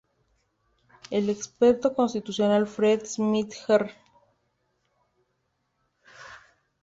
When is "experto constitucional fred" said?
1.29-3.03